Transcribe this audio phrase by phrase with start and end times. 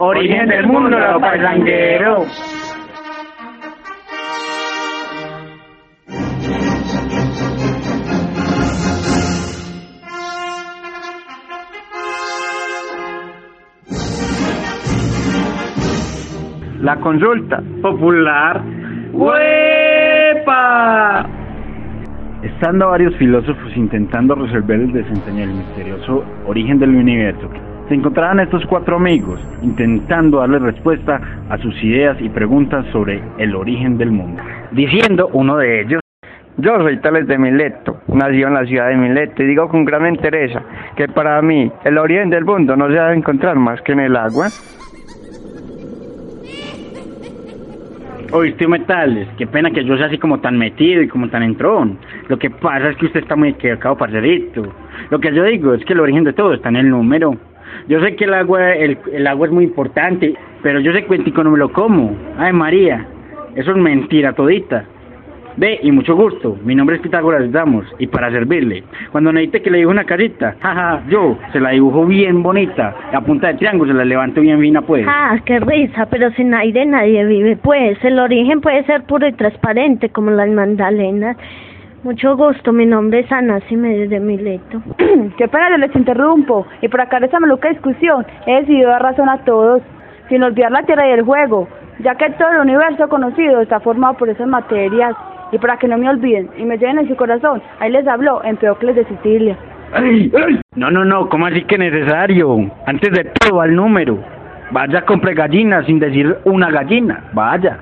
[0.00, 2.28] Origen del mundo, los paisangueros.
[16.80, 18.62] La consulta popular.
[19.12, 20.48] ¡Huepa!
[22.44, 27.50] Estando varios filósofos intentando resolver el desentrañar el misterioso origen del universo,
[27.88, 33.54] se encontraban estos cuatro amigos intentando darle respuesta a sus ideas y preguntas sobre el
[33.54, 34.42] origen del mundo.
[34.72, 36.00] Diciendo uno de ellos,
[36.58, 40.06] yo soy Tales de Mileto, nacido en la ciudad de Mileto y digo con gran
[40.06, 40.60] entereza
[40.96, 44.16] que para mí el origen del mundo no se debe encontrar más que en el
[44.16, 44.48] agua.
[48.30, 51.98] Oíste metales, qué pena que yo sea así como tan metido y como tan entrón.
[52.28, 54.70] Lo que pasa es que usted está muy equivocado, parcerito.
[55.08, 57.36] Lo que yo digo es que el origen de todo está en el número.
[57.88, 61.42] Yo sé que el agua, el, el agua es muy importante, pero yo sé cuentico
[61.42, 62.16] no me lo como.
[62.38, 63.06] Ay María,
[63.54, 64.84] eso es mentira todita.
[65.58, 68.84] Ve, y mucho gusto, mi nombre es Pitágoras Damos, y para servirle.
[69.10, 73.20] Cuando necesite que le dibujo una carita, jaja, yo se la dibujo bien bonita, a
[73.22, 75.04] punta de triángulo se la levanto bien fina pues.
[75.08, 77.98] Ah, qué risa, pero sin aire nadie vive, pues.
[78.04, 81.36] El origen puede ser puro y transparente, como las mandalenas.
[82.04, 84.80] Mucho gusto, mi nombre es Ana Siménez de Mileto.
[85.36, 86.64] Qué pena, yo les interrumpo.
[86.80, 89.82] Y por acá de esa maluca discusión, he decidido dar razón a todos,
[90.28, 91.66] sin olvidar la tierra y el juego,
[91.98, 95.16] ya que todo el universo conocido está formado por esas materias.
[95.50, 98.44] Y para que no me olviden y me lleven en su corazón, ahí les habló
[98.44, 99.56] Empedocles de Sicilia.
[99.92, 100.60] Ay, ay.
[100.76, 102.70] No, no, no, ¿cómo así que necesario?
[102.86, 104.18] Antes de todo al número.
[104.70, 107.78] Vaya, compre gallinas sin decir una gallina, vaya.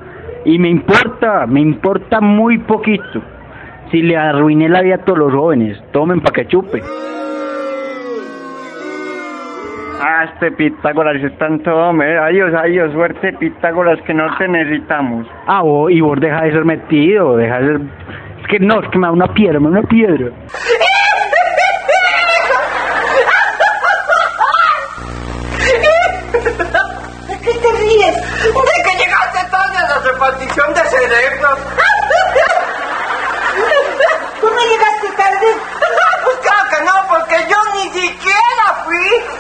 [0.46, 3.20] Y me importa, me importa muy poquito.
[3.90, 6.82] Si le arruiné la vida a todos los jóvenes, tomen pa' que chupe.
[10.00, 12.18] Ah, este Pitágoras es tanto hombre.
[12.18, 15.26] Adiós, adiós, suerte Pitágoras que no te necesitamos.
[15.46, 17.80] Ah, vos, y vos deja de ser metido, deja de ser...
[18.40, 20.26] Es que no, es que me da una piedra, me da una piedra.
[27.28, 28.16] ¿De qué te ríes?
[28.42, 30.85] De que llegaste tarde a la repartición de
[35.16, 35.52] perdí.
[35.54, 39.35] No, pues claro que no, porque yo ni siquiera fui.